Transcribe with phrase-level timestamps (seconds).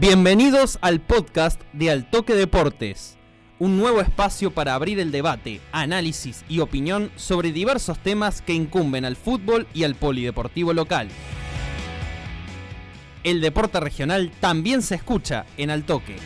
[0.00, 3.18] Bienvenidos al podcast de Altoque Deportes,
[3.58, 9.04] un nuevo espacio para abrir el debate, análisis y opinión sobre diversos temas que incumben
[9.04, 11.10] al fútbol y al polideportivo local.
[13.24, 16.16] El deporte regional también se escucha en Altoque.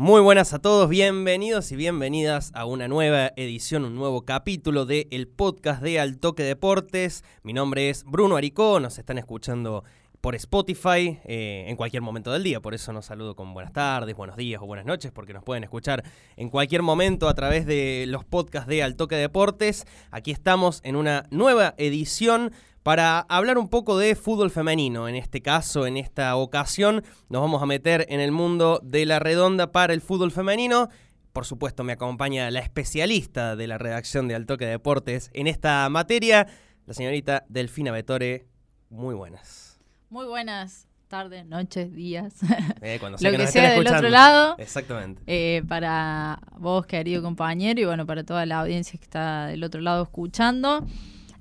[0.00, 5.06] Muy buenas a todos, bienvenidos y bienvenidas a una nueva edición, un nuevo capítulo de
[5.10, 7.22] el podcast de Altoque Deportes.
[7.42, 9.84] Mi nombre es Bruno Aricó, nos están escuchando
[10.22, 14.16] por Spotify eh, en cualquier momento del día, por eso nos saludo con buenas tardes,
[14.16, 16.02] buenos días o buenas noches, porque nos pueden escuchar
[16.38, 19.86] en cualquier momento a través de los podcasts de Altoque Deportes.
[20.10, 25.08] Aquí estamos en una nueva edición para hablar un poco de fútbol femenino.
[25.08, 29.18] En este caso, en esta ocasión, nos vamos a meter en el mundo de la
[29.18, 30.88] redonda para el fútbol femenino.
[31.32, 36.46] Por supuesto, me acompaña la especialista de la redacción de Altoque Deportes en esta materia,
[36.86, 38.46] la señorita Delfina Betore.
[38.88, 39.80] Muy buenas.
[40.08, 42.34] Muy buenas tardes, noches, días.
[42.82, 44.56] Eh, cuando Lo que sea del otro lado.
[44.58, 45.22] Exactamente.
[45.26, 49.82] Eh, para vos, querido compañero, y bueno, para toda la audiencia que está del otro
[49.82, 50.86] lado escuchando.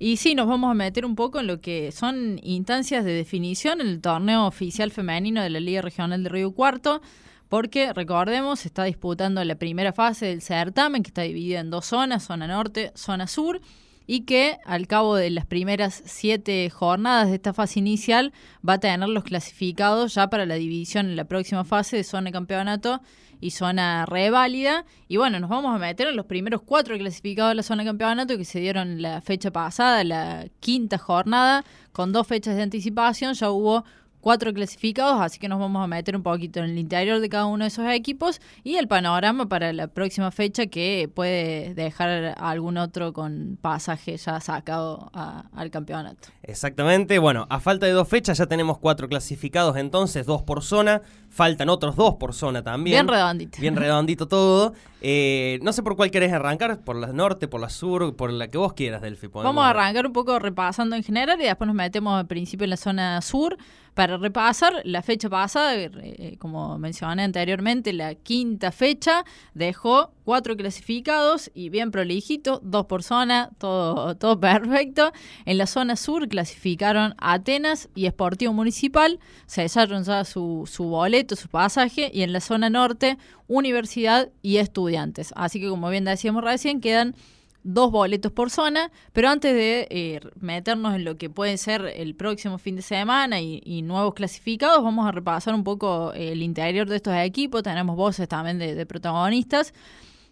[0.02, 3.82] Y sí, nos vamos a meter un poco en lo que son instancias de definición
[3.82, 7.02] en el torneo oficial femenino de la Liga Regional de Río Cuarto,
[7.50, 11.88] porque recordemos, se está disputando la primera fase del certamen, que está dividida en dos
[11.88, 13.60] zonas, zona norte, zona sur,
[14.08, 18.32] y que al cabo de las primeras siete jornadas de esta fase inicial
[18.68, 22.30] va a tener los clasificados ya para la división en la próxima fase de zona
[22.30, 23.02] de campeonato
[23.40, 24.86] y zona reválida.
[25.08, 27.90] Y bueno, nos vamos a meter en los primeros cuatro clasificados de la zona de
[27.90, 33.34] campeonato que se dieron la fecha pasada, la quinta jornada, con dos fechas de anticipación.
[33.34, 33.86] Ya hubo
[34.22, 37.46] cuatro clasificados, así que nos vamos a meter un poquito en el interior de cada
[37.46, 42.50] uno de esos equipos y el panorama para la próxima fecha que puede dejar a
[42.50, 46.28] algún otro con pasaje ya sacado al campeonato.
[46.44, 47.20] Exactamente.
[47.20, 51.02] Bueno, a falta de dos fechas ya tenemos cuatro clasificados entonces, dos por zona.
[51.30, 52.96] Faltan otros dos por zona también.
[52.96, 53.62] Bien redondito.
[53.62, 54.74] Bien redondito todo.
[55.02, 58.48] Eh, no sé por cuál querés arrancar, por la norte, por la sur, por la
[58.50, 59.28] que vos quieras, Delphi.
[59.30, 62.64] Podemos- Vamos a arrancar un poco repasando en general y después nos metemos al principio
[62.66, 63.58] en la zona sur
[63.94, 69.24] para repasar la fecha pasada, eh, como mencioné anteriormente, la quinta fecha
[69.54, 75.12] dejó cuatro clasificados y bien prolijito, dos por zona, todo, todo perfecto.
[75.46, 81.48] En la zona sur clasificaron Atenas y Esportivo Municipal, cesaron ya su, su boleto, su
[81.48, 83.18] pasaje, y en la zona norte
[83.48, 85.34] Universidad y Estudiantes.
[85.36, 87.16] Así que como bien decíamos recién, quedan
[87.64, 92.14] dos boletos por zona, pero antes de eh, meternos en lo que puede ser el
[92.14, 96.88] próximo fin de semana y, y nuevos clasificados, vamos a repasar un poco el interior
[96.88, 99.74] de estos equipos, tenemos voces también de, de protagonistas,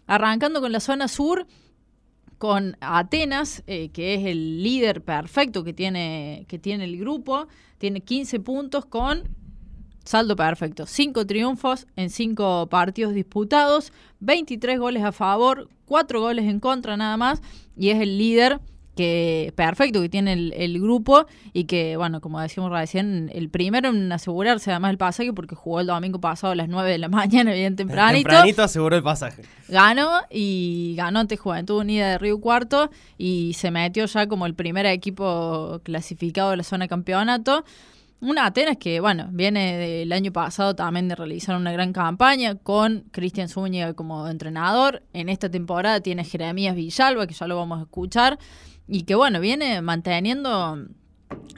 [0.08, 1.46] arrancando con la zona sur,
[2.38, 7.46] con Atenas, eh, que es el líder perfecto que tiene, que tiene el grupo,
[7.78, 9.22] tiene 15 puntos con
[10.04, 10.86] Saldo perfecto.
[10.86, 17.18] Cinco triunfos en cinco partidos disputados, 23 goles a favor, cuatro goles en contra nada
[17.18, 17.42] más,
[17.76, 18.60] y es el líder
[18.98, 23.90] que perfecto que tiene el, el grupo y que, bueno, como decíamos recién, el primero
[23.90, 27.08] en asegurarse además el pasaje porque jugó el domingo pasado a las 9 de la
[27.08, 28.28] mañana, bien tempranito.
[28.28, 29.44] Tempranito aseguró el pasaje.
[29.68, 34.54] Ganó y ganó ante Juventud Unida de Río Cuarto y se metió ya como el
[34.54, 37.64] primer equipo clasificado de la zona de campeonato.
[38.20, 43.04] Una Atenas que, bueno, viene del año pasado también de realizar una gran campaña con
[43.12, 45.04] Cristian Zúñiga como entrenador.
[45.12, 48.38] En esta temporada tiene Jeremías Villalba, que ya lo vamos a escuchar,
[48.88, 50.84] y que, bueno, viene manteniendo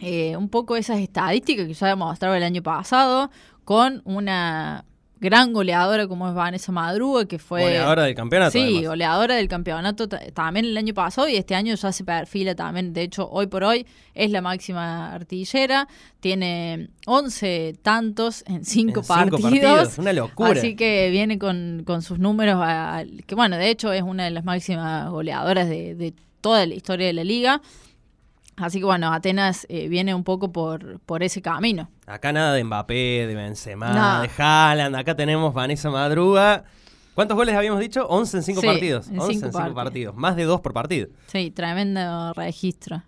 [0.01, 3.31] eh, un poco esas estadísticas que ya demostraba el año pasado,
[3.65, 4.85] con una
[5.21, 7.61] gran goleadora como es Vanessa Madruga, que fue...
[7.63, 8.53] Goleadora del campeonato.
[8.53, 8.85] Sí, además.
[8.87, 12.93] goleadora del campeonato ta- también el año pasado y este año ya se perfila también.
[12.95, 15.87] De hecho, hoy por hoy es la máxima artillera.
[16.21, 19.41] Tiene 11 tantos en 5 En cinco partidos.
[19.43, 20.51] partidos, una locura.
[20.53, 24.25] Así que viene con, con sus números, a- a- que bueno, de hecho es una
[24.25, 27.61] de las máximas goleadoras de, de toda la historia de la liga.
[28.61, 31.89] Así que bueno, Atenas eh, viene un poco por, por ese camino.
[32.07, 34.23] Acá nada de Mbappé, de Benzema, No.
[34.23, 34.97] de Haaland.
[34.97, 36.65] Acá tenemos Vanessa Madruga.
[37.15, 38.07] ¿Cuántos goles habíamos dicho?
[38.09, 39.09] 11 en 5 Sí, partidos.
[39.09, 39.75] en 11 cinco en 5 partidos.
[39.85, 40.17] partidos.
[40.17, 41.09] Más de 2 por partido.
[41.27, 43.03] Sí, tremendo registro.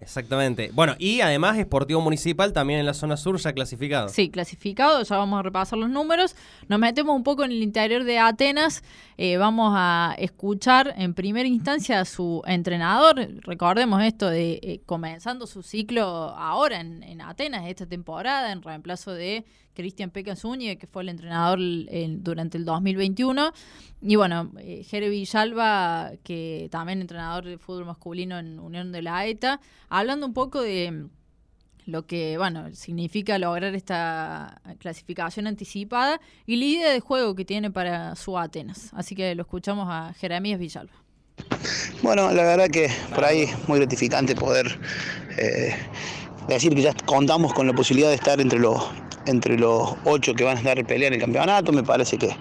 [0.00, 0.70] Exactamente.
[0.72, 4.08] Bueno, y además Sportivo Municipal también en la zona sur ya clasificado.
[4.08, 6.36] Sí, clasificado, ya vamos a repasar los números.
[6.68, 8.82] Nos metemos un poco en el interior de Atenas.
[9.16, 13.28] Eh, vamos a escuchar en primera instancia a su entrenador.
[13.42, 19.12] Recordemos esto de eh, comenzando su ciclo ahora en, en Atenas, esta temporada, en reemplazo
[19.12, 19.44] de
[19.78, 21.60] Cristian Peca que fue el entrenador
[22.18, 23.52] durante el 2021.
[24.02, 29.24] Y bueno, eh, Jere Villalba, que también entrenador de fútbol masculino en Unión de la
[29.24, 31.06] ETA, hablando un poco de
[31.86, 37.70] lo que, bueno, significa lograr esta clasificación anticipada y la idea de juego que tiene
[37.70, 38.90] para su Atenas.
[38.94, 40.92] Así que lo escuchamos a Jeremías Villalba.
[42.02, 44.80] Bueno, la verdad que por ahí es muy gratificante poder
[45.38, 45.72] eh,
[46.48, 48.82] decir que ya contamos con la posibilidad de estar entre los,
[49.28, 51.72] entre los ocho que van a estar peleando en el campeonato.
[51.72, 52.34] Me parece que,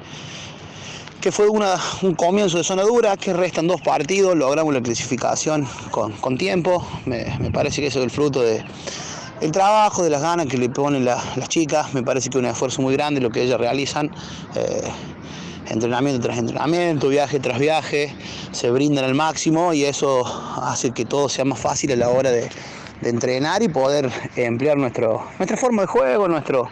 [1.21, 5.67] que fue una, un comienzo de zona dura, que restan dos partidos, logramos la clasificación
[5.91, 6.85] con, tiempo.
[7.05, 8.63] Me, me parece que eso es el fruto de
[9.41, 12.49] el trabajo, de las ganas que le ponen las chicas, me parece que es un
[12.49, 14.09] esfuerzo muy grande lo que ellas realizan.
[14.55, 14.81] Eh,
[15.69, 18.13] entrenamiento tras entrenamiento, viaje tras viaje,
[18.51, 20.25] se brindan al máximo y eso
[20.61, 22.49] hace que todo sea más fácil a la hora de,
[23.01, 26.69] entrenar y poder emplear nuestro, nuestra forma de juego, nuestro,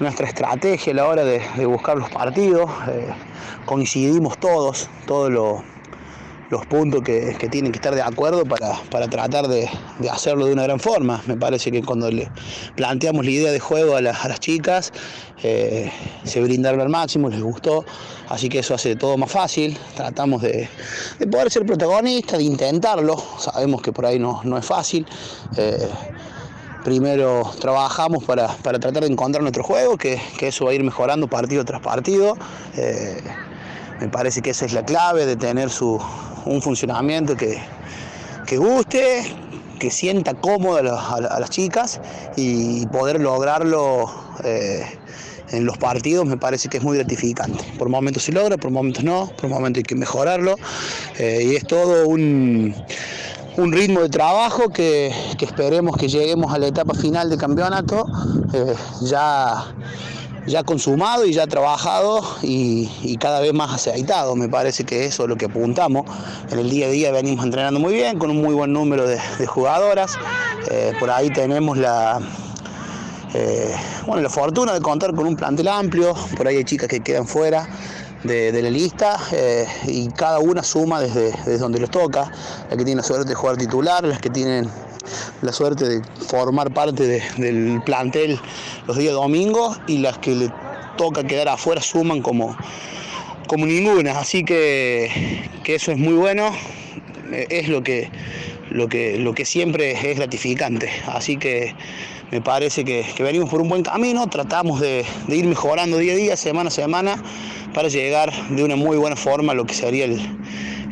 [0.00, 2.70] nuestra estrategia a la hora de, buscar los partidos.
[2.88, 3.08] Eh,
[3.64, 5.64] coincidimos todos, todo lo,
[6.52, 9.70] los puntos que, tienen que estar de acuerdo para, tratar de,
[10.10, 11.22] hacerlo de una gran forma.
[11.26, 12.30] Me parece que cuando le
[12.76, 14.92] planteamos la idea de juego a, las chicas,
[15.42, 15.90] eh,
[16.24, 17.86] se brindaron al máximo, les gustó,
[18.28, 19.78] así que eso hace todo más fácil.
[19.96, 20.68] Tratamos de,
[21.30, 25.06] poder ser protagonistas, de intentarlo, sabemos que por ahí no, es fácil.
[25.56, 25.88] Eh,
[26.84, 31.64] primero trabajamos para, tratar de encontrar nuestro juego, que, eso va a ir mejorando partido
[31.64, 32.36] tras partido.
[32.76, 33.22] Eh,
[34.00, 36.00] me parece que esa es la clave de tener su,
[36.44, 37.58] un funcionamiento que,
[38.56, 39.24] guste,
[39.78, 42.00] que sienta cómodo a, las chicas
[42.36, 44.10] y poder lograrlo
[44.44, 44.84] eh,
[45.52, 47.62] en los partidos me parece que es muy gratificante.
[47.78, 50.56] Por momentos se logra, por momentos no, por momentos hay que mejorarlo
[51.18, 52.74] eh, y es todo un,
[53.56, 58.06] ritmo de trabajo que, esperemos que lleguemos a la etapa final del campeonato
[58.54, 59.74] eh, ya
[60.46, 64.34] ya consumado y ya trabajado y, cada vez más aceitado.
[64.36, 66.04] Me parece que eso es lo que apuntamos.
[66.50, 69.18] En el día a día venimos entrenando muy bien, con un muy buen número de,
[69.46, 70.18] jugadoras.
[70.70, 72.20] Eh, por ahí tenemos la,
[73.34, 73.74] eh,
[74.06, 76.14] bueno, la fortuna de contar con un plantel amplio.
[76.36, 77.68] Por ahí hay chicas que quedan fuera.
[78.22, 82.30] De, la lista eh, y cada una suma desde, desde donde les toca,
[82.68, 84.70] las que tienen la suerte de jugar titular, las que tienen
[85.42, 88.38] la suerte de formar parte del plantel
[88.86, 90.52] los días domingos y las que le
[90.96, 92.56] toca quedar afuera suman como,
[93.46, 94.18] como ninguna.
[94.18, 95.10] Así que,
[95.64, 96.50] eso es muy bueno,
[97.32, 98.10] eh, es lo que,
[98.70, 100.90] lo que, lo que siempre es gratificante.
[101.06, 101.74] Así que
[102.30, 106.36] me parece que, venimos por un buen camino, tratamos de, ir mejorando día a día,
[106.36, 107.22] semana a semana,
[107.74, 110.06] para llegar de una muy buena forma a lo que sería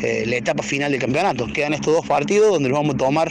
[0.02, 1.46] eh, la etapa final del campeonato.
[1.52, 3.28] Quedan estos dos partidos donde los vamos a tomar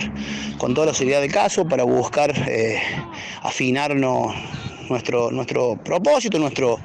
[0.58, 2.80] con toda la seriedad del caso para buscar eh,
[3.42, 4.36] afinarnos
[4.90, 6.80] nuestro, nuestro propósito, nuestro,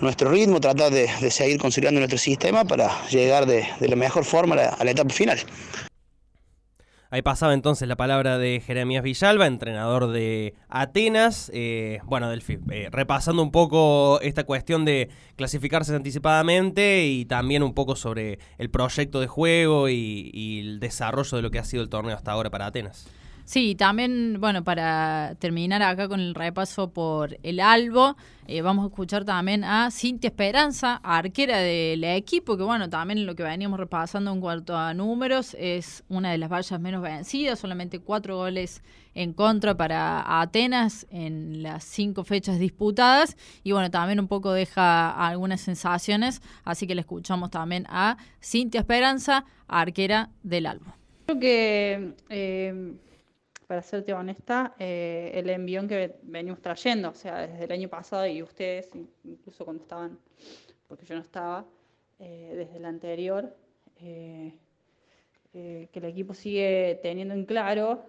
[0.00, 4.84] nuestro ritmo, tratar de, seguir consolidando nuestro sistema para llegar de, la mejor forma a
[4.84, 5.38] la etapa final.
[7.12, 11.50] Ahí pasaba entonces la palabra de Jeremías Villalba, entrenador de Atenas.
[11.52, 17.74] Eh, bueno, Delfi, eh, repasando un poco esta cuestión de clasificarse anticipadamente y también un
[17.74, 21.90] poco sobre el proyecto de juego y el desarrollo de lo que ha sido el
[21.90, 23.06] torneo hasta ahora para Atenas.
[23.44, 28.16] Sí, también, bueno, para terminar acá con el repaso por el Albo,
[28.46, 33.34] eh, vamos a escuchar también a Cintia Esperanza, arquera del equipo, que bueno, también lo
[33.34, 37.98] que veníamos repasando en cuanto a números, es una de las vallas menos vencidas, solamente
[37.98, 38.82] cuatro goles
[39.14, 45.10] en contra para Atenas en las cinco fechas disputadas, y bueno, también un poco deja
[45.10, 50.94] algunas sensaciones, así que le escuchamos también a Cintia Esperanza, arquera del Albo.
[51.26, 52.14] Creo que...
[52.28, 52.94] Eh
[53.72, 58.26] para serte honesta, eh, el envión que venimos trayendo, o sea, desde el año pasado
[58.26, 58.90] y ustedes,
[59.24, 60.18] incluso cuando estaban,
[60.86, 61.64] porque yo no estaba,
[62.18, 63.56] eh, desde el anterior,
[63.96, 64.52] eh,
[65.54, 68.04] que el equipo sigue teniendo en claro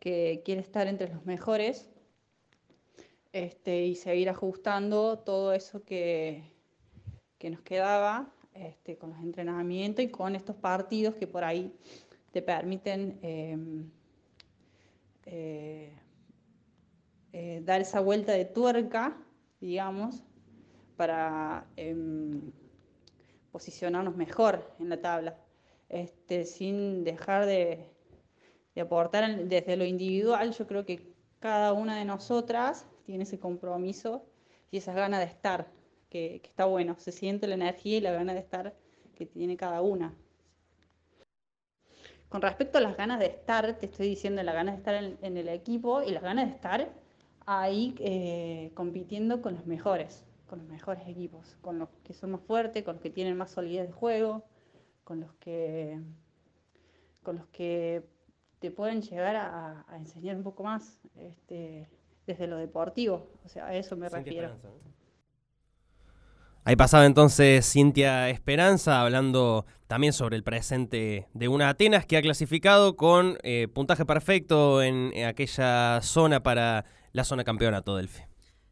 [0.00, 1.88] que quiere estar entre los mejores
[3.32, 6.42] este, y seguir ajustando todo eso que,
[7.38, 11.72] que nos quedaba este, con los entrenamientos y con estos partidos que por ahí
[12.32, 13.92] te permiten
[15.26, 15.92] eh,
[17.32, 19.16] eh, dar esa vuelta de tuerca,
[19.60, 20.22] digamos,
[20.96, 22.52] para em,
[23.52, 25.38] posicionarnos mejor en la tabla,
[25.88, 27.86] este, sin dejar de,
[28.80, 30.52] aportar desde lo individual.
[30.52, 34.24] Yo creo que cada una de nosotras tiene ese compromiso
[34.70, 35.70] y esas ganas de estar,
[36.08, 38.74] que, que está bueno, se siente la energía y la gana de estar
[39.14, 40.16] que tiene cada una.
[42.30, 45.36] Con respecto a las ganas de estar, te estoy diciendo las ganas de estar en,
[45.36, 46.88] el equipo y las ganas de estar
[47.44, 52.40] ahí eh, compitiendo con los mejores, con los mejores equipos, con los que son más
[52.42, 54.44] fuertes, con los que tienen más solidez de juego,
[55.02, 55.98] con los que,
[57.24, 58.04] con los que
[58.60, 61.88] te pueden llegar a, enseñar un poco más este,
[62.28, 63.28] desde lo deportivo.
[63.44, 64.56] O sea, a eso me refiero.
[66.70, 72.22] Ahí pasaba entonces Cintia Esperanza hablando también sobre el presente de una Atenas que ha
[72.22, 78.22] clasificado con eh, puntaje perfecto en, aquella zona para la zona campeonato Delphi.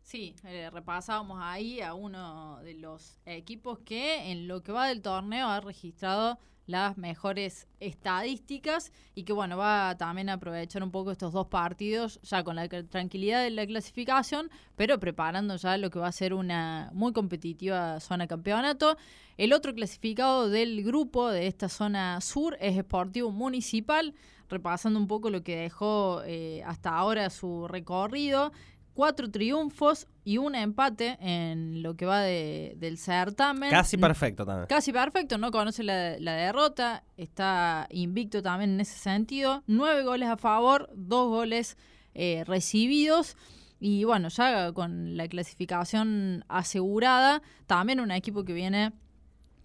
[0.01, 5.03] Sí, eh, repasábamos ahí a uno de los equipos que en lo que va del
[5.03, 11.11] torneo ha registrado las mejores estadísticas y que bueno, va también a aprovechar un poco
[11.11, 15.99] estos dos partidos ya con la tranquilidad de la clasificación, pero preparando ya lo que
[15.99, 18.99] va a ser una muy competitiva zona campeonato.
[19.39, 24.15] El otro clasificado del grupo de esta zona sur es Sportivo Municipal,
[24.51, 28.53] repasando un poco lo que dejó eh, hasta ahora su recorrido
[28.99, 33.71] cuatro triunfos y un empate en lo que va del certamen.
[33.71, 34.67] Casi perfecto también.
[34.67, 39.63] Casi perfecto, no conoce la, derrota, está invicto también en ese sentido.
[39.69, 41.77] Nueve goles a favor, dos goles
[42.13, 43.37] eh, recibidos.
[43.79, 48.91] Y bueno, ya con la clasificación asegurada, también un equipo que viene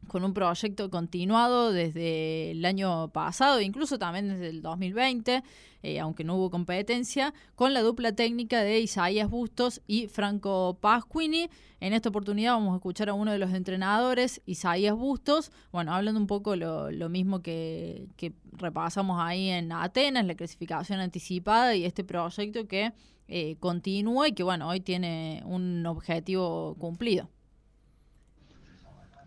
[0.07, 5.43] con un proyecto continuado desde el año pasado, incluso también desde el 2020,
[5.83, 11.50] eh, aunque no hubo competencia, con la dupla técnica de Isaías Bustos y Franco Pasquini.
[11.79, 16.19] En esta oportunidad vamos a escuchar a uno de los entrenadores, Isaías Bustos, bueno, hablando
[16.19, 18.07] un poco lo, mismo que,
[18.53, 22.93] repasamos ahí en Atenas, la clasificación anticipada y este proyecto que
[23.27, 27.29] eh, continúa y que, bueno, hoy tiene un objetivo cumplido.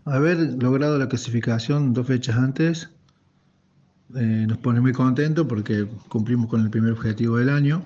[0.09, 2.89] Haber logrado la clasificación dos fechas antes
[4.15, 7.83] eh, nos pone muy contentos porque cumplimos con el primer objetivo del año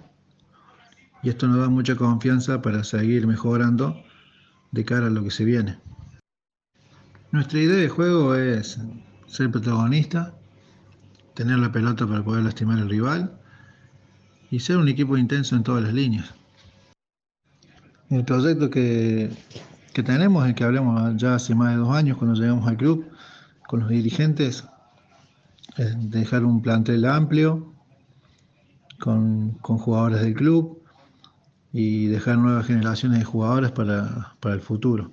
[1.23, 4.03] y esto nos da mucha confianza para seguir mejorando
[4.69, 5.79] de cara a lo que se viene.
[7.31, 8.79] Nuestra idea de juego es
[9.25, 10.35] ser protagonista,
[11.33, 13.35] tener la pelota para poder lastimar al rival
[14.51, 16.31] y ser un equipo intenso en todas las líneas.
[18.11, 19.31] El proyecto que
[19.93, 23.05] que tenemos, el que hablamos ya hace más de dos años cuando llegamos al club
[23.67, 24.65] con los dirigentes,
[25.77, 27.73] es dejar un plantel amplio
[28.99, 30.81] con, jugadores del club
[31.73, 35.11] y dejar nuevas generaciones de jugadores para, el futuro.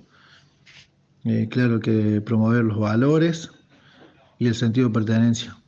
[1.23, 3.51] Eh, claro que promover los valores
[4.37, 5.58] y el sentido de pertenencia.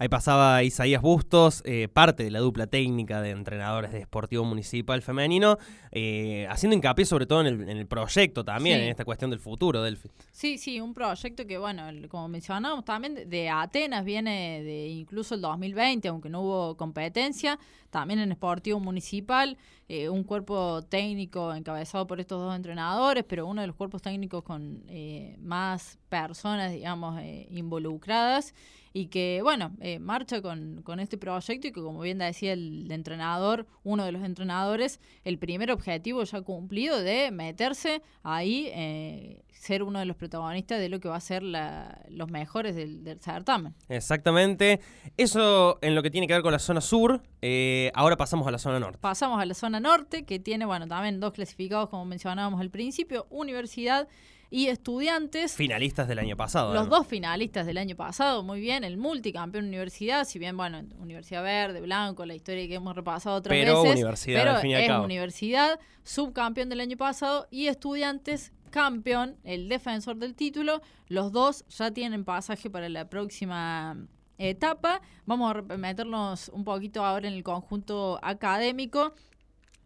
[0.00, 5.02] Ahí pasaba Isaías Bustos, eh, parte de la dupla técnica de entrenadores de Sportivo Municipal
[5.02, 5.58] Femenino,
[5.92, 10.08] eh, haciendo hincapié sobre todo en el, proyecto también, en esta cuestión del futuro, Delphi.
[10.32, 15.42] Sí, sí, un proyecto que, bueno, como mencionamos también, de Atenas viene de incluso el
[15.42, 17.58] 2020, aunque no hubo competencia,
[17.90, 23.60] también en Sportivo Municipal, eh, un cuerpo técnico encabezado por estos dos entrenadores, pero uno
[23.60, 24.84] de los cuerpos técnicos con
[25.40, 27.20] más personas, digamos,
[27.50, 28.54] involucradas
[28.92, 32.90] y que, bueno, eh, marcha con, con, este proyecto y que, como bien decía el
[32.90, 39.82] entrenador, uno de los entrenadores, el primer objetivo ya cumplido de meterse ahí, eh, ser
[39.82, 43.74] uno de los protagonistas de lo que va a ser la, los mejores del, certamen.
[43.88, 44.80] Exactamente.
[45.16, 47.22] Eso en lo que tiene que ver con la zona sur.
[47.42, 48.98] Eh, ahora pasamos a la zona norte.
[49.00, 53.26] Pasamos a la zona norte, que tiene, bueno, también dos clasificados, como mencionábamos al principio,
[53.30, 54.08] Universidad
[54.50, 55.54] y estudiantes.
[55.54, 56.74] Finalistas del año pasado.
[56.74, 61.42] Los dos finalistas del año pasado, muy bien, el multicampeón universidad, si bien, bueno, Universidad
[61.42, 63.96] Verde, Blanco, la historia que hemos repasado otras pero veces.
[63.96, 69.36] Universidad, pero al fin y al es universidad, subcampeón del año pasado y estudiantes campeón,
[69.44, 70.82] el defensor del título.
[71.08, 73.96] Los dos ya tienen pasaje para la próxima
[74.40, 75.00] etapa.
[75.26, 79.14] Vamos a meternos un poquito ahora en el conjunto académico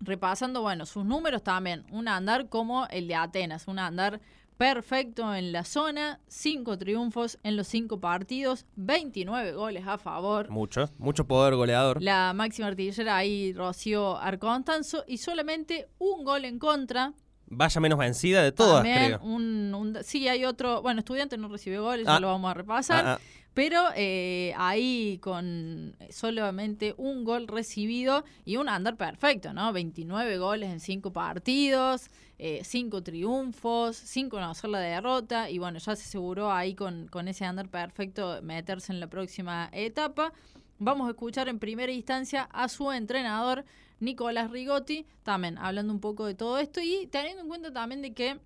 [0.01, 4.21] repasando, bueno, sus números también, un andar como el de Atenas, un andar
[4.57, 10.49] perfecto en la zona, cinco triunfos en los cinco partidos, 29 goles a favor.
[10.51, 12.01] Mucho, mucho poder goleador.
[12.03, 17.13] La máxima artillera ahí, Rocío Arconstanzo, y solamente un gol en contra.
[17.47, 19.21] Vaya menos vencida de todas, creo.
[19.23, 20.83] Un, sí, hay otro.
[20.83, 22.21] Bueno, estudiante no recibe goles, ya ah.
[22.21, 23.07] lo vamos a repasar.
[23.07, 23.44] Ah, ah.
[23.55, 29.73] Pero eh, ahí con solamente un gol recibido y un andar perfecto, ¿no?
[29.73, 35.79] 29 goles en 5 partidos, 5 eh, triunfos, 5 no hacer la derrota y bueno,
[35.79, 40.33] ya se aseguró ahí con, con ese andar perfecto meterse en la próxima etapa.
[40.81, 43.65] Vamos a escuchar en primera instancia a su entrenador,
[44.01, 48.13] Nicolás Rigotti, también hablando un poco de todo esto y teniendo en cuenta también de
[48.13, 48.41] que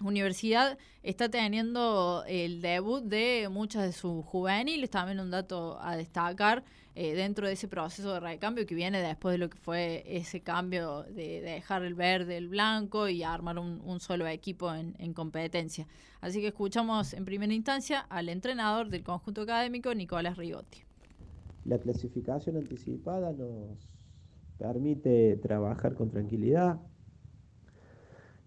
[0.00, 6.64] Universidad está teniendo el debut de muchas de sus juveniles, también un dato a destacar
[6.94, 10.40] eh, dentro de ese proceso de recambio que viene después de lo que fue ese
[10.40, 15.86] cambio de, dejar el verde, el blanco y armar un, solo equipo en, en, competencia.
[16.20, 20.82] Así que escuchamos en primera instancia al entrenador del conjunto académico, Nicolás Rigotti.
[21.64, 23.78] La clasificación anticipada nos
[24.58, 26.80] permite trabajar con tranquilidad,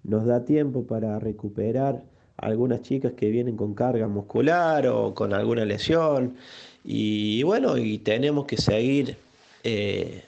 [0.04, 2.04] nos da tiempo para recuperar
[2.38, 6.36] algunas chicas que vienen con carga muscular o con alguna lesión.
[6.84, 9.18] Y bueno, y tenemos que seguir
[9.64, 10.24] eh,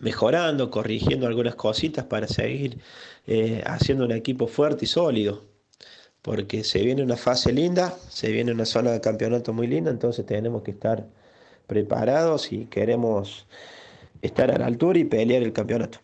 [0.00, 2.78] mejorando, corrigiendo algunas cositas para seguir
[3.26, 5.44] eh, haciendo un equipo fuerte y sólido.
[6.22, 10.26] Porque se viene una fase linda, se viene una zona de campeonato muy linda, entonces
[10.26, 11.06] tenemos que estar
[11.66, 13.46] preparados y queremos
[14.22, 15.98] estar a la altura y pelear el campeonato.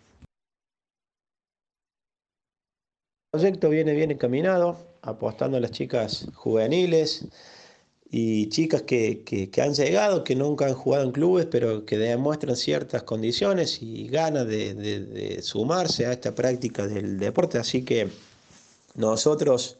[3.25, 7.26] El proyecto viene bien encaminado, apostando a las chicas juveniles
[8.10, 13.02] y chicas que, han llegado, que nunca han jugado en clubes, pero que demuestran ciertas
[13.02, 17.58] condiciones y ganas de, sumarse a esta práctica del deporte.
[17.58, 18.08] Así que
[18.94, 19.76] nosotros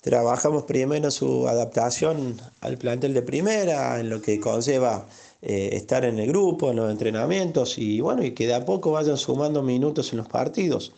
[0.00, 5.04] trabajamos primero su adaptación al plantel de primera, en lo que conlleva
[5.42, 8.92] eh, estar en el grupo, en los entrenamientos y bueno, y que de a poco
[8.92, 10.92] vayan sumando minutos en los partidos.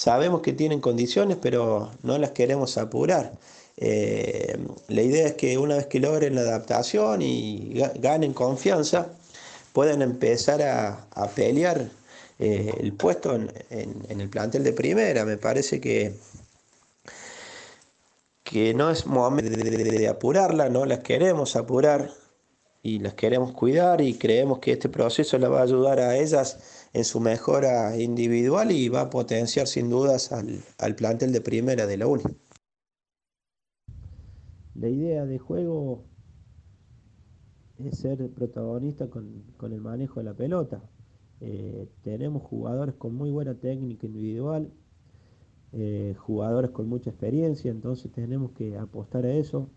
[0.00, 3.32] Sabemos que tienen condiciones, pero no las queremos apurar.
[3.76, 9.08] Eh, la idea es que una vez que logren la adaptación y ganen confianza,
[9.74, 11.90] puedan empezar a, pelear
[12.38, 13.50] eh, el puesto en,
[14.08, 15.26] el plantel de primera.
[15.26, 16.14] Me parece que,
[18.42, 22.10] que no es momento de apurarla, no las queremos apurar
[22.82, 26.79] y las queremos cuidar y creemos que este proceso la va a ayudar a ellas
[26.92, 31.96] en su mejora individual y va a potenciar sin dudas al, plantel de primera de
[31.96, 32.24] la UNI.
[34.74, 36.04] La idea de juego
[37.78, 40.82] es ser protagonista con, el manejo de la pelota.
[41.40, 44.70] Eh, tenemos jugadores con muy buena técnica individual,
[45.72, 49.68] eh, jugadores con mucha experiencia, entonces tenemos que apostar a eso,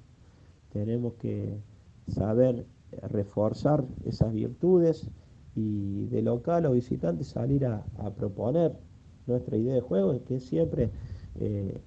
[0.72, 1.62] tenemos que
[2.08, 2.66] saber
[3.10, 5.10] reforzar esas virtudes
[5.56, 7.84] y de local o visitante salir a,
[8.16, 8.74] proponer
[9.28, 10.90] nuestra idea de juego, que es siempre
[11.40, 11.80] eh,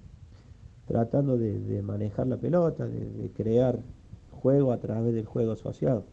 [0.87, 3.79] tratando de, manejar la pelota, de, crear
[4.31, 6.05] juego a través del juego asociado.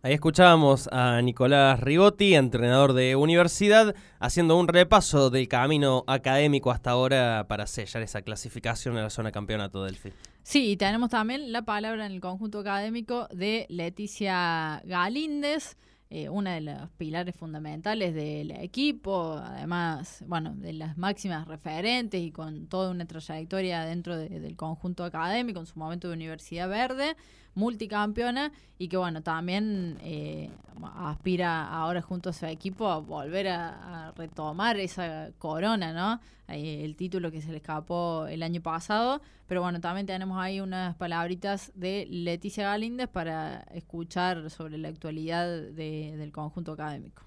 [0.00, 6.92] Ahí escuchábamos a Nicolás Rigotti, entrenador de universidad, haciendo un repaso del camino académico hasta
[6.92, 10.12] ahora para sellar esa clasificación en la zona campeonato del FI.
[10.48, 15.76] Sí, y tenemos también la palabra en el conjunto académico de Leticia Galíndez,
[16.08, 22.30] eh, una de los pilares fundamentales del equipo, además, bueno, de las máximas referentes y
[22.30, 27.14] con toda una trayectoria dentro del conjunto académico, en su momento de Universidad Verde
[27.58, 30.48] multicampeona y que bueno, también eh,
[30.96, 36.20] aspira ahora junto a su equipo a volver a, retomar esa corona, ¿no?
[36.48, 40.60] Eh, el título que se le escapó el año pasado, pero bueno, también tenemos ahí
[40.60, 47.22] unas palabritas de Leticia Galíndez para escuchar sobre la actualidad del conjunto académico.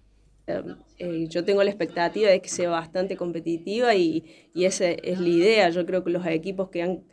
[0.97, 5.29] Eh, yo tengo la expectativa de que sea bastante competitiva y, y esa es la
[5.29, 5.69] idea.
[5.69, 7.03] Yo creo que los equipos que han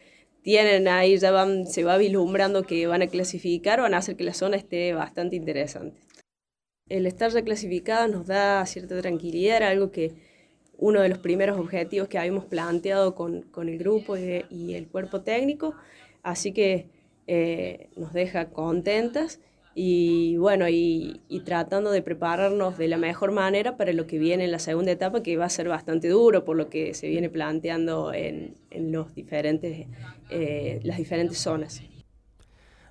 [0.42, 1.32] tienen ahí, ya
[1.66, 5.36] se va vislumbrando que van a clasificar, van a hacer que la zona esté bastante
[5.36, 6.00] interesante.
[6.88, 10.14] El estar ya nos da cierta tranquilidad, era algo que
[10.78, 15.20] uno de los primeros objetivos que habíamos planteado con, con el grupo y, el cuerpo
[15.22, 15.74] técnico,
[16.22, 16.88] así que
[17.26, 19.40] eh, nos deja contentas
[19.80, 24.50] y bueno, y, tratando de prepararnos de la mejor manera para lo que viene en
[24.50, 28.12] la segunda etapa, que va a ser bastante duro por lo que se viene planteando
[28.12, 29.86] en, los diferentes,
[30.30, 31.80] eh, las diferentes zonas.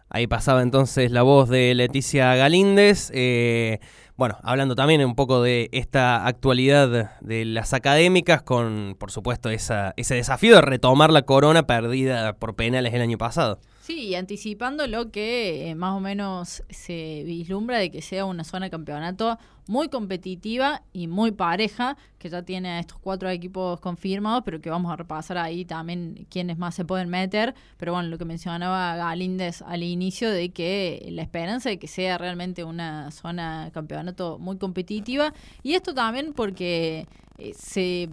[0.08, 3.12] Ahí pasaba entonces la voz de Leticia Galíndez.
[3.13, 3.80] Eh,
[4.15, 9.93] bueno, hablando también un poco de esta actualidad de las académicas, con por supuesto esa,
[9.97, 13.60] ese desafío de retomar la corona perdida por penales el año pasado.
[13.88, 18.43] Sí, y anticipando lo que eh, más o menos se vislumbra de que sea una
[18.43, 24.43] zona de campeonato muy competitiva y muy pareja, que ya tiene estos cuatro equipos confirmados,
[24.43, 27.56] pero que vamos a repasar ahí también quiénes más se pueden meter.
[27.78, 32.17] Pero bueno, lo que mencionaba Galíndez al inicio de que la esperanza de que sea
[32.17, 35.34] realmente una zona de campeonato muy competitiva.
[35.63, 38.10] Y esto también porque eh, se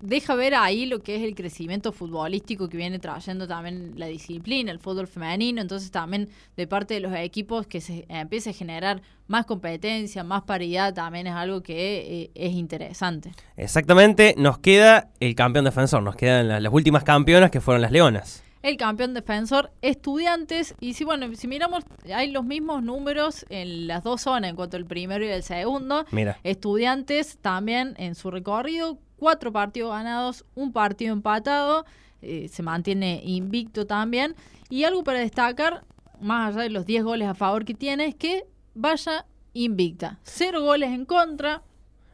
[0.00, 4.70] deja ver ahí lo que es el crecimiento futbolístico que viene trayendo también la disciplina,
[4.70, 9.02] el fútbol femenino, entonces también de parte de los equipos que se empiece a generar
[9.26, 13.32] más competencia, más paridad, también es algo que eh, es interesante.
[13.56, 17.92] Exactamente, nos queda el campeón defensor, nos quedan las, las últimas campeonas que fueron las
[17.92, 18.42] Leonas.
[18.62, 20.74] El campeón defensor estudiantes.
[20.80, 24.76] Y si bueno si miramos hay los mismos números en las dos zonas en cuanto
[24.76, 26.04] al primero y el segundo.
[26.10, 26.38] Mira.
[26.42, 31.84] estudiantes también en su recorrido cuatro partidos ganados, un partido empatado,
[32.22, 34.34] eh, se mantiene invicto también.
[34.70, 35.84] Y algo para destacar,
[36.20, 40.18] más allá de los 10 goles a favor que tiene, es que vaya invicta.
[40.22, 41.62] Cero goles en contra.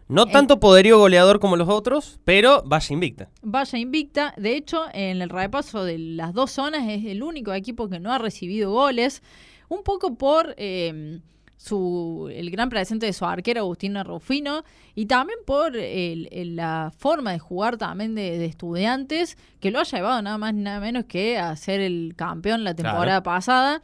[0.07, 3.31] No tanto poderío goleador como los otros, pero vaya invicta.
[3.43, 4.35] Vaya invicta.
[4.37, 8.13] De hecho, en el repaso de las dos zonas es el único equipo que no
[8.13, 9.23] ha recibido goles.
[9.69, 10.55] Un poco por...
[10.59, 11.21] Eh,
[11.57, 14.65] su, el gran presente de su arquero Agustina Rufino
[14.95, 20.39] y también por la forma de jugar también de, estudiantes que lo ha llevado nada
[20.39, 23.83] más nada menos que a ser el campeón la temporada pasada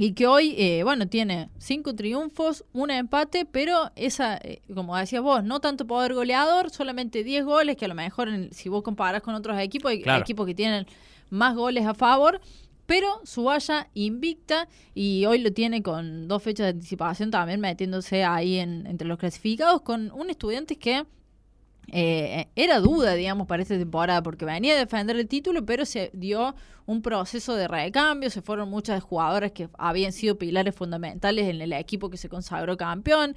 [0.00, 5.22] y que hoy, eh, bueno, tiene cinco triunfos, un empate, pero esa, eh, como decías
[5.22, 9.22] vos, no tanto poder goleador, solamente 10 goles, que a lo mejor si vos comparás
[9.22, 10.86] con otros equipos, hay equipos que tienen
[11.30, 12.40] más goles a favor,
[12.88, 18.56] pero Subaya invicta y hoy lo tiene con dos fechas de anticipación también metiéndose ahí
[18.56, 21.04] en, entre los clasificados con un estudiante que
[21.92, 26.10] eh, era duda, digamos, para esta temporada, porque venía a defender el título, pero se
[26.14, 26.54] dio
[26.86, 31.74] un proceso de recambio, se fueron muchas jugadoras que habían sido pilares fundamentales en el
[31.74, 33.36] equipo que se consagró campeón,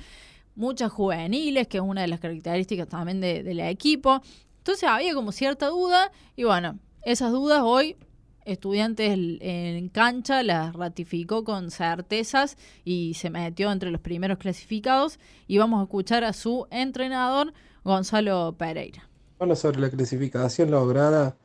[0.55, 4.21] muchas juveniles, que es una de las características también del equipo.
[4.59, 7.97] Entonces había como cierta duda y bueno, esas dudas hoy
[8.45, 15.19] Estudiantes en cancha las ratificó con certezas y se metió entre los primeros clasificados.
[15.47, 19.07] Y vamos a escuchar a su entrenador, Gonzalo Pereira.
[19.37, 21.35] Bueno, sobre la clasificación lograda,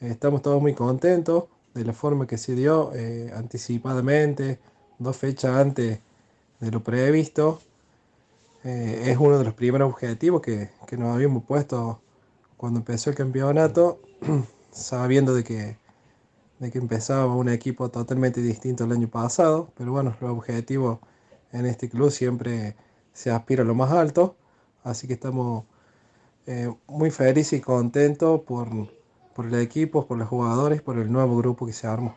[0.00, 4.58] estamos todos muy contentos de la forma que se dio eh, anticipadamente,
[4.98, 6.00] dos fechas antes
[6.58, 7.60] de lo previsto.
[8.64, 12.00] Eh, es uno de los primeros objetivos que, que nos habíamos puesto
[12.56, 14.00] cuando empezó el campeonato,
[14.70, 15.76] sabiendo de que
[16.60, 21.00] de que empezaba un equipo totalmente distinto el año pasado, pero bueno, los objetivos
[21.52, 22.76] en este club siempre
[23.12, 24.36] se aspira a lo más alto,
[24.84, 25.64] así que estamos
[26.46, 28.68] eh, muy felices y contentos por,
[29.34, 32.14] por el equipo, por los jugadores, por el nuevo grupo que se armó.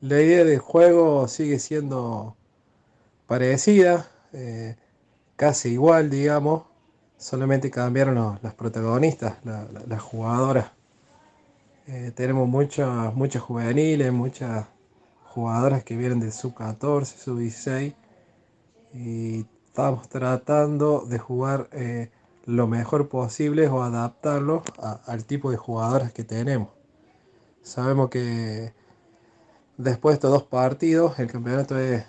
[0.00, 2.34] La idea del juego sigue siendo
[3.26, 4.76] parecida, eh,
[5.36, 6.64] casi igual, digamos,
[7.18, 10.72] solamente cambiaron las protagonistas, las jugadoras.
[11.88, 14.66] Eh, tenemos muchas, muchas juveniles, muchas
[15.24, 17.94] jugadoras que vienen de sub 14, sub 16
[18.94, 22.10] y estamos tratando de jugar eh,
[22.46, 24.62] lo mejor posible o adaptarlo
[25.06, 26.68] al tipo de jugadoras que tenemos.
[27.62, 28.72] Sabemos que
[29.76, 32.04] después de estos dos partidos el campeonato es,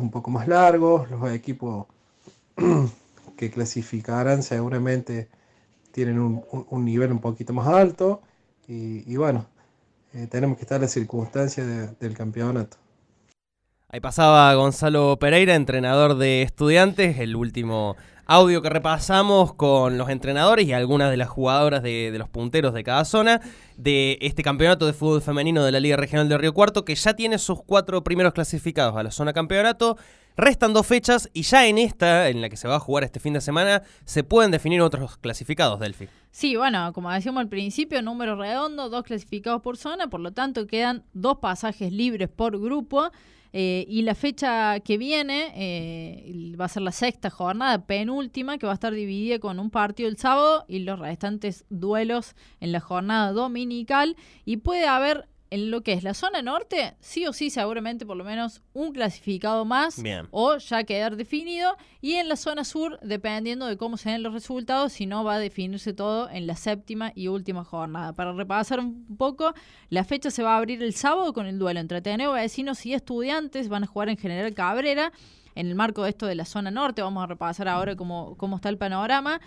[0.00, 1.86] un poco más largo, los equipos
[3.36, 5.28] que clasificarán seguramente
[5.92, 8.22] tienen un nivel un poquito más alto
[8.68, 9.46] y, bueno,
[10.14, 12.76] eh, tenemos que estar en las circunstancias del campeonato.
[13.88, 20.66] Ahí pasaba Gonzalo Pereira, entrenador de estudiantes, el último audio que repasamos con los entrenadores
[20.66, 23.42] y algunas de las jugadoras de, los punteros de cada zona
[23.76, 27.14] de este campeonato de fútbol femenino de la Liga Regional de Río Cuarto, que ya
[27.14, 29.98] tiene sus cuatro primeros clasificados a la zona campeonato.
[30.36, 33.20] Restan dos fechas y ya en esta, en la que se va a jugar este
[33.20, 36.08] fin de semana, se pueden definir otros clasificados, Delphi.
[36.30, 40.66] Sí, bueno, como decíamos al principio, número redondo, dos clasificados por zona, por lo tanto
[40.66, 43.10] quedan dos pasajes libres por grupo.
[43.54, 48.64] Eh, y la fecha que viene eh, va a ser la sexta jornada, penúltima, que
[48.64, 52.80] va a estar dividida con un partido el sábado y los restantes duelos en la
[52.80, 54.16] jornada dominical.
[54.46, 58.16] Y puede haber en lo que es la zona norte, sí o sí, seguramente por
[58.16, 61.76] lo menos un clasificado más o ya quedar definido.
[62.00, 65.34] Y en la zona sur, dependiendo de cómo se den los resultados, si no va
[65.34, 68.14] a definirse todo en la séptima y última jornada.
[68.14, 69.52] Para repasar un poco,
[69.90, 72.94] la fecha se va a abrir el sábado con el duelo entre Ateneo, Vecinos y
[72.94, 73.68] Estudiantes.
[73.68, 75.12] Van a jugar en General Cabrera.
[75.54, 78.56] En el marco de esto de la zona norte, vamos a repasar ahora cómo, cómo
[78.56, 79.38] está el panorama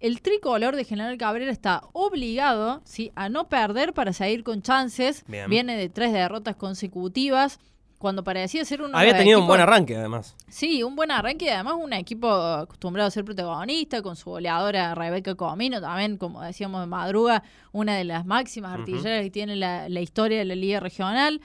[0.00, 3.12] el tricolor de General Cabrera está obligado ¿sí?
[3.14, 5.24] a no perder para seguir con chances.
[5.48, 7.60] Viene de tres derrotas consecutivas.
[7.98, 8.96] Cuando parecía ser un.
[8.96, 10.34] Había tenido un buen arranque, además.
[10.48, 14.94] Sí, un buen arranque y además un equipo acostumbrado a ser protagonista, con su goleadora
[14.94, 19.90] Rebeca Comino, también, como decíamos de madruga, una de las máximas artilleras que tiene la,
[19.90, 21.42] la historia de la Liga Regional.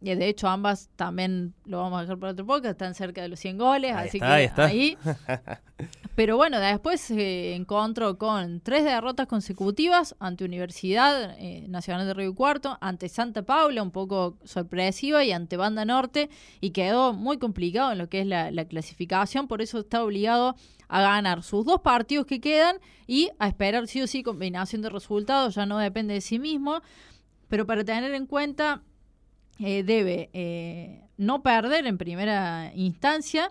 [0.00, 3.28] Y de hecho, ambas también lo vamos a dejar por otro podcast, están cerca de
[3.28, 4.64] los 100 goles, Ahí así está, que ahí está.
[4.66, 4.98] ahí.
[6.14, 12.34] Pero bueno, después se encontró con tres derrotas consecutivas ante Universidad eh, Nacional de Río
[12.34, 16.30] Cuarto, ante Santa Paula, un poco sorpresiva, y ante Banda Norte,
[16.60, 20.54] y quedó muy complicado en lo que es la, la clasificación, por eso está obligado
[20.86, 22.76] a ganar sus dos partidos que quedan
[23.06, 26.80] y a esperar sí o sí combinación de resultados, ya no depende de sí mismo,
[27.48, 28.82] pero para tener en cuenta
[29.60, 33.50] eh, debe eh, no perder en primera instancia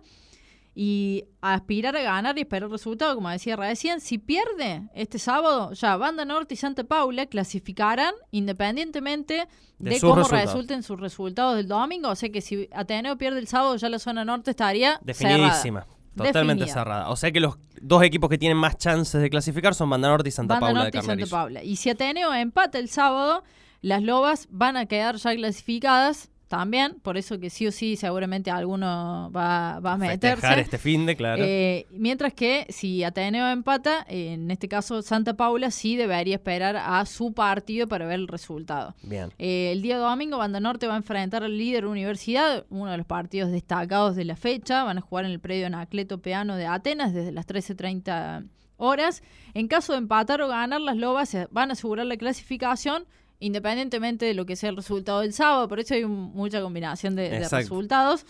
[0.76, 4.02] y aspirar a ganar y esperar resultado, como decía recién.
[4.02, 10.46] Si pierde este sábado, ya Banda Norte y Santa Paula clasificarán independientemente De cómo resultados.
[10.46, 12.10] resulten sus resultados del domingo.
[12.10, 15.36] O sea que si Ateneo pierde el sábado, ya la zona norte estaría cerrada.
[15.38, 15.86] Definidísima.
[16.16, 16.74] Totalmente Definida.
[16.84, 17.10] cerrada.
[17.10, 20.30] O sea que los dos equipos que tienen más chances de clasificar son Banda Norte
[20.30, 21.26] y Santa Banda Paula Norte de y Santa.
[21.30, 21.64] Paula.
[21.64, 23.44] Y si Ateneo empata el sábado,
[23.84, 28.52] las Lobas van a quedar ya clasificadas también, por eso que sí o sí seguramente
[28.52, 30.62] alguno va, va a Festejar meterse.
[30.62, 31.44] este fin de, claro.
[31.44, 36.78] Eh, mientras que si Ateneo empata, eh, en este caso Santa Paula sí debería esperar
[36.78, 38.96] a su partido para ver el resultado.
[39.02, 39.32] Bien.
[39.40, 43.08] Eh, el día domingo, Banda Norte va a enfrentar al líder Universidad, uno de los
[43.08, 44.84] partidos destacados de la fecha.
[44.84, 49.24] Van a jugar en el predio Anacleto Peano de Atenas desde las 13.30 horas.
[49.56, 53.06] En caso de empatar o ganar, las Lobas van a asegurar la clasificación
[53.46, 55.68] independientemente de lo que sea el resultado del sábado.
[55.68, 57.30] Por eso hay un- mucha combinación de,
[57.62, 58.26] resultados.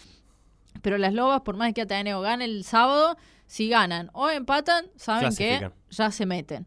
[0.82, 5.34] Pero las Lobas, por más que Ateneo gane el sábado, si ganan o empatan, saben
[5.36, 6.66] que ya se meten.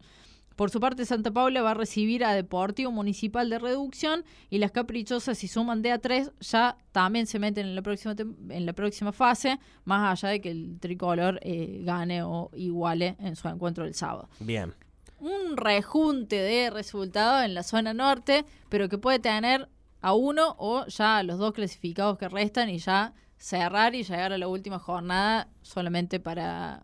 [0.55, 4.71] Por su parte, Santa Paula va a recibir a Deportivo Municipal de Reducción y las
[4.71, 8.15] Caprichosas, si suman de a 3, ya también se meten en la próxima,
[8.49, 13.35] en la próxima fase, más allá de que el tricolor eh, gane o iguale en
[13.35, 14.29] su encuentro del sábado.
[14.39, 14.73] Bien.
[15.19, 19.69] Un rejunte de resultados en la zona norte, pero que puede tener
[20.01, 24.33] a uno o ya a los dos clasificados que restan y ya cerrar y llegar
[24.33, 26.83] a la última jornada solamente para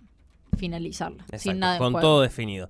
[0.57, 2.69] finalizarla, sin nada con todo definido.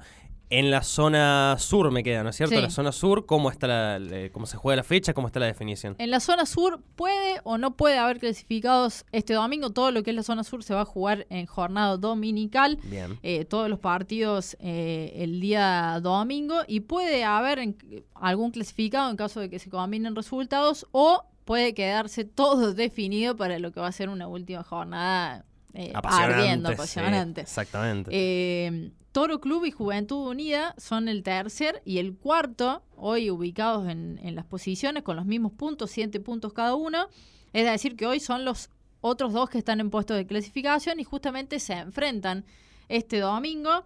[0.59, 2.55] En la zona sur me queda, ¿no es cierto?
[2.55, 2.61] Sí.
[2.61, 5.13] La zona sur, ¿cómo está la, cómo se juega la fecha?
[5.13, 5.95] ¿Cómo está la definición?
[5.97, 9.71] En la zona sur puede o no puede haber clasificados este domingo.
[9.71, 12.77] Todo lo que es la zona sur se va a jugar en jornada dominical.
[12.83, 13.17] Bien.
[13.23, 16.57] eh, todos los partidos eh, el día domingo.
[16.67, 17.77] Y puede haber en-
[18.13, 20.87] algún clasificado en caso de que se combinen resultados.
[20.91, 25.91] O puede quedarse todo definido para lo que va a ser una última jornada eh,
[25.95, 26.35] Apasionante.
[26.35, 27.41] ardiendo, sí, apasionante.
[27.41, 28.11] exactamente.
[28.13, 34.19] Eh, Toro Club y Juventud Unida son el tercer y el cuarto, hoy ubicados en,
[34.34, 37.08] las posiciones con los mismos puntos, siete puntos cada uno.
[37.54, 38.71] Es decir, que hoy son los
[39.02, 42.43] otros dos que están en puestos de clasificación y justamente se enfrentan
[42.89, 43.86] este domingo.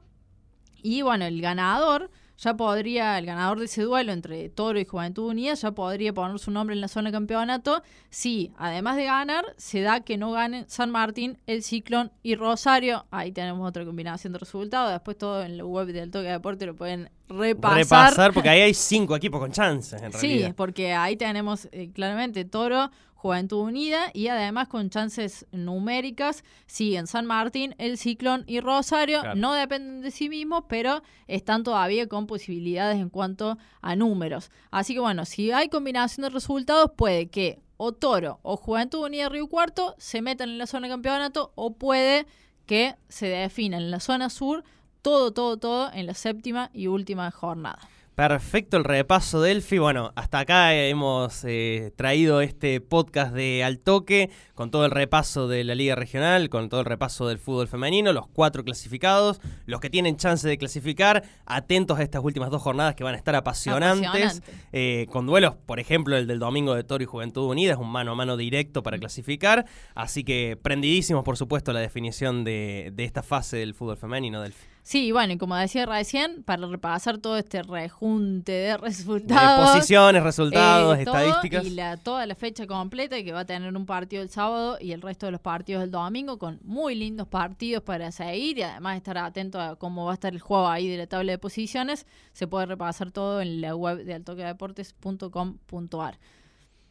[0.82, 5.28] Y bueno, el ganador ya podría, el ganador de ese duelo entre Toro y Juventud
[5.30, 9.44] Unida, ya podría poner su nombre en la zona de campeonato si, además de ganar,
[9.58, 13.06] se da que no ganen San Martín, El Ciclón y Rosario.
[13.12, 14.92] Ahí tenemos otra combinación de resultados.
[14.92, 17.78] Después todo en la web del Toque de Deporte lo pueden repasar.
[17.78, 20.54] Repasar, porque ahí hay cinco equipos con chances, en Sí, realidad.
[20.56, 27.26] porque ahí tenemos eh, claramente Toro, Juventud Unida y además con chances numéricas siguen San
[27.26, 29.22] Martín, El Ciclón y Rosario.
[29.22, 29.36] Claro.
[29.36, 34.52] No dependen de sí mismos, pero están todavía con posibilidades en cuanto a números.
[34.70, 39.30] Así que bueno, si hay combinación de resultados, puede que o Toro o Juventud Unida
[39.30, 42.28] Río Cuarto se metan en la zona de campeonato o puede
[42.66, 44.64] que se defina en la zona sur
[45.02, 47.80] todo, todo, todo en la séptima y última jornada.
[48.18, 49.78] Perfecto el repaso, Delphi.
[49.78, 55.48] Bueno, hasta acá hemos eh, traído este podcast de Al Toque con todo el repaso
[55.48, 59.80] de la Liga Regional, con todo el repaso del fútbol femenino, los cuatro clasificados, los
[59.82, 63.36] que tienen chance de clasificar, atentos a estas últimas dos jornadas que van a estar
[63.36, 64.54] apasionantes, Apasionante.
[64.72, 67.92] eh, con duelos, por ejemplo, el del domingo de Toro y Juventud Unida, es un
[67.92, 73.04] mano a mano directo para clasificar, así que prendidísimos, por supuesto, la definición de, de
[73.04, 74.77] esta fase del fútbol femenino, Delphi.
[74.88, 79.72] Sí, bueno, y como decía recién, para repasar todo este rejunte de De resultados.
[79.72, 81.66] posiciones, resultados, eh, todo, estadísticas.
[81.66, 84.94] Y la, toda la fecha completa, que va a tener un partido el sábado y
[84.94, 88.96] el resto de los partidos el domingo, con muy lindos partidos para seguir y además
[88.96, 92.06] estar atento a cómo va a estar el juego ahí de la tabla de posiciones.
[92.32, 96.18] Se puede repasar todo en la web de altoquedeportes.com.ar.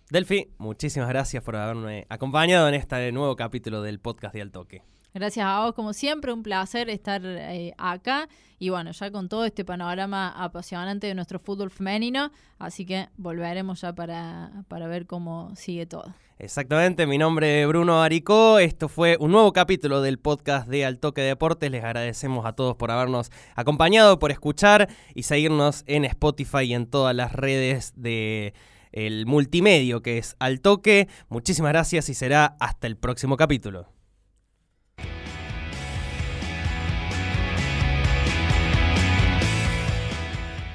[0.09, 4.83] Delphi, muchísimas gracias por haberme acompañado en este nuevo capítulo del podcast de Al Toque.
[5.13, 8.29] Gracias a vos, como siempre, un placer estar eh, acá
[8.61, 13.81] y bueno, ya con todo este panorama apasionante de nuestro fútbol femenino, así que volveremos
[13.81, 16.15] ya para, para ver cómo sigue todo.
[16.39, 21.01] Exactamente, mi nombre es Bruno Aricó, esto fue un nuevo capítulo del podcast de Al
[21.01, 26.65] Toque Deportes, les agradecemos a todos por habernos acompañado, por escuchar y seguirnos en Spotify
[26.65, 28.55] y en todas las redes de
[28.97, 31.07] el multimedio que es Al Toque.
[31.29, 33.93] Muchísimas gracias y será hasta el próximo capítulo.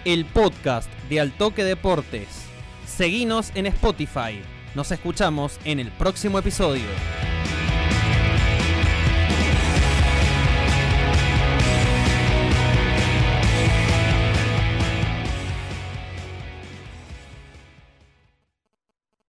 [0.05, 2.27] El podcast de Al Toque Deportes.
[2.85, 4.41] Seguinos en Spotify.
[4.75, 6.85] Nos escuchamos en el próximo episodio.